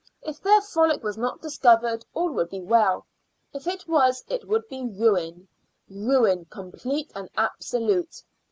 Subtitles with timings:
[0.23, 3.05] If their frolic was not discovered, all would be well;
[3.53, 5.47] if it was, it would be ruin
[5.87, 8.23] ruin complete and absolute.